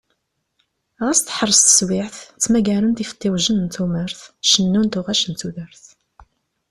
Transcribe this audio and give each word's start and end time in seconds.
Xas 1.07 1.19
teḥṛes 1.21 1.59
teswaɛt 1.61 2.17
ttmagaren-d 2.35 3.03
ifeṭṭiwjen 3.03 3.57
n 3.65 3.67
tumert, 3.75 4.19
cennun 4.49 4.87
tuɣac 4.93 5.23
n 5.27 5.33
tudert. 5.39 5.85